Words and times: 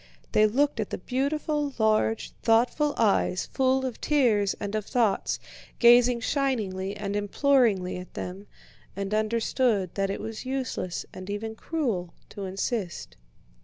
They 0.31 0.47
looked 0.47 0.79
at 0.79 0.89
the 0.89 0.97
beautiful, 0.97 1.73
large, 1.77 2.31
thoughtful 2.41 2.95
eyes 2.97 3.45
full 3.45 3.85
of 3.85 4.01
tears 4.01 4.55
and 4.59 4.73
of 4.73 4.83
thoughts, 4.87 5.37
gazing 5.77 6.21
shiningly 6.21 6.97
and 6.97 7.15
imploringly 7.15 7.97
at 7.97 8.15
them, 8.15 8.47
and 8.95 9.13
understood 9.13 9.93
that 9.93 10.09
it 10.09 10.19
was 10.19 10.43
useless 10.43 11.05
and 11.13 11.29
even 11.29 11.53
cruel 11.53 12.15
to 12.29 12.45
insist. 12.45 13.15